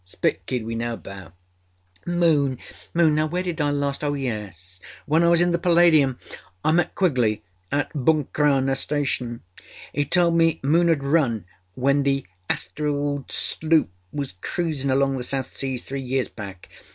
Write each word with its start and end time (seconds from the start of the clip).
Spit 0.03 0.47
Kid 0.47 0.65
we 0.65 0.73
know 0.73 0.95
about.â 0.95 1.37
âMoonâMoon! 2.91 3.11
Now 3.13 3.27
where 3.27 3.43
did 3.43 3.61
I 3.61 3.69
lastâ¦? 3.71 4.03
Oh 4.05 4.13
yes, 4.15 4.79
when 5.05 5.23
I 5.23 5.27
was 5.27 5.41
in 5.41 5.51
the 5.51 5.59
Palladium! 5.59 6.17
I 6.63 6.71
met 6.71 6.95
Quigley 6.95 7.43
at 7.71 7.93
Buncrana 7.93 8.75
Station. 8.75 9.43
He 9.93 10.03
told 10.03 10.33
me 10.33 10.59
Moon 10.63 10.87
âad 10.87 11.01
run 11.03 11.45
when 11.75 12.01
the 12.01 12.25
Astrild 12.49 13.31
sloop 13.31 13.91
was 14.11 14.31
cruising 14.41 14.89
among 14.89 15.17
the 15.17 15.23
South 15.23 15.55
Seas 15.55 15.83
three 15.83 16.01
years 16.01 16.29
back. 16.29 16.69